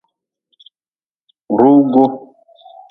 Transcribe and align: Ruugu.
Ruugu. 1.59 2.03